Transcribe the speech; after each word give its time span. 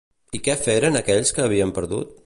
I 0.37 0.39
què 0.47 0.55
feren 0.61 0.99
aquells 1.03 1.35
que 1.37 1.45
havien 1.47 1.79
perdut? 1.81 2.19